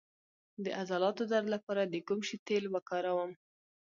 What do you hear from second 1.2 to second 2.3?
درد لپاره د کوم